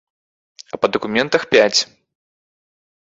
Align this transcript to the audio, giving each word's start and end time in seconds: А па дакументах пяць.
А 0.77 0.79
па 0.85 0.89
дакументах 0.95 1.41
пяць. 1.53 1.79